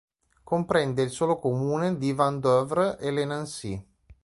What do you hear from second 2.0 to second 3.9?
Vandœuvre-lès-Nancy.